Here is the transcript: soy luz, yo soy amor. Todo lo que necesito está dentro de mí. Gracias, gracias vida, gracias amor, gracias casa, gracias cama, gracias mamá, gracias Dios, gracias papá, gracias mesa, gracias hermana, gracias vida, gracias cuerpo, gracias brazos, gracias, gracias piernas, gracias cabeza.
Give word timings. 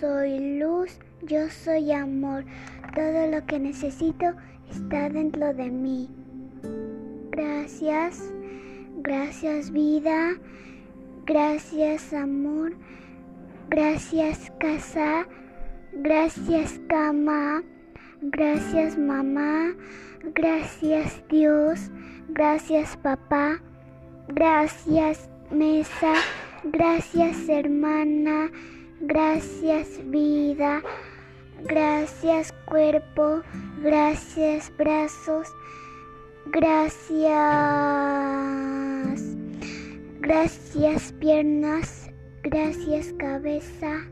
soy 0.00 0.58
luz, 0.58 0.98
yo 1.22 1.50
soy 1.50 1.92
amor. 1.92 2.44
Todo 2.94 3.26
lo 3.26 3.44
que 3.46 3.58
necesito 3.58 4.32
está 4.70 5.10
dentro 5.10 5.52
de 5.52 5.70
mí. 5.70 6.08
Gracias, 7.30 8.32
gracias 9.02 9.70
vida, 9.70 10.32
gracias 11.26 12.14
amor, 12.14 12.72
gracias 13.68 14.50
casa, 14.58 15.26
gracias 15.92 16.80
cama, 16.88 17.62
gracias 18.22 18.96
mamá, 18.96 19.74
gracias 20.34 21.22
Dios, 21.28 21.90
gracias 22.30 22.96
papá, 22.96 23.60
gracias 24.28 25.28
mesa, 25.50 26.14
gracias 26.64 27.48
hermana, 27.48 28.50
gracias 29.00 29.88
vida, 30.10 30.82
gracias 31.64 32.52
cuerpo, 32.66 33.42
gracias 33.82 34.72
brazos, 34.76 35.48
gracias, 36.46 37.30
gracias 40.20 41.12
piernas, 41.14 42.10
gracias 42.42 43.12
cabeza. 43.18 44.06